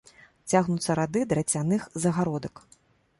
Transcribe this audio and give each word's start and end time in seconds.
Цягнуцца 0.53 0.95
рады 0.99 1.21
драцяных 1.33 1.85
загародак. 2.07 2.55